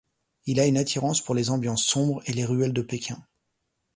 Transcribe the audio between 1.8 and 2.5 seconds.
sombres et les